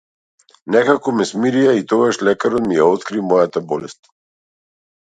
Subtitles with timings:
[0.75, 4.13] Некако ме смирија и тогаш лекарот ми ја откри мојата болест.